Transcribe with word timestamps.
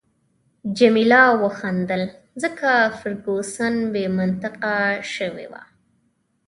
جميله 0.77 1.23
وخندل، 1.41 2.03
ځکه 2.41 2.69
فرګوسن 2.97 3.75
بې 3.93 4.03
منطقه 4.17 4.75
شوې 5.13 5.45
وه. 5.51 5.63